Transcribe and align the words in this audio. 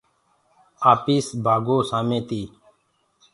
آپيس 0.91 1.25
بآگو 1.43 1.77
سآمي 1.89 2.19
تي 2.27 2.41